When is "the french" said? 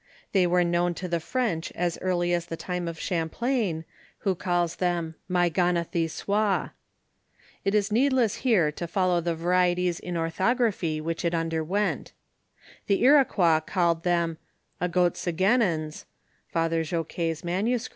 1.07-1.71